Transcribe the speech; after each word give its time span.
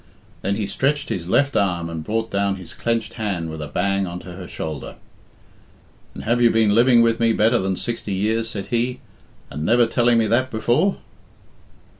Then 0.41 0.55
he 0.55 0.65
stretched 0.65 1.09
his 1.09 1.27
left 1.27 1.55
arm 1.55 1.87
and 1.87 2.03
brought 2.03 2.31
down 2.31 2.55
his 2.55 2.73
clenched 2.73 3.13
hand 3.21 3.51
with 3.51 3.61
a 3.61 3.67
bang 3.67 4.07
on 4.07 4.17
to 4.21 4.31
her 4.31 4.47
shoulder. 4.47 4.95
"And 6.15 6.23
have 6.23 6.41
you 6.41 6.49
been 6.49 6.73
living 6.73 7.03
with 7.03 7.19
me 7.19 7.33
better 7.33 7.59
than 7.59 7.77
sixty 7.77 8.13
years," 8.13 8.49
said 8.49 8.69
he, 8.71 8.99
"and 9.51 9.63
never 9.63 9.85
telling 9.85 10.17
me 10.17 10.25
that 10.25 10.49
before?" 10.49 10.97